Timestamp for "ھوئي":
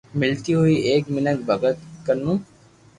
0.59-0.75